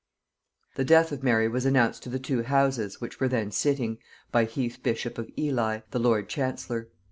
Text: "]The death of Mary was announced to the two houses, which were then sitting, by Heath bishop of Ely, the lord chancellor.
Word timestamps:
"]The 0.77 0.83
death 0.83 1.11
of 1.11 1.21
Mary 1.21 1.47
was 1.47 1.63
announced 1.63 2.01
to 2.01 2.09
the 2.09 2.17
two 2.17 2.41
houses, 2.41 2.99
which 2.99 3.19
were 3.19 3.27
then 3.27 3.51
sitting, 3.51 3.99
by 4.31 4.45
Heath 4.45 4.79
bishop 4.81 5.19
of 5.19 5.29
Ely, 5.37 5.81
the 5.91 5.99
lord 5.99 6.27
chancellor. 6.27 6.89